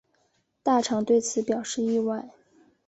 [0.63, 2.27] 大场对此表示意外。